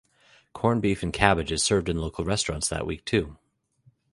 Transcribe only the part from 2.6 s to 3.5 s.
that week too.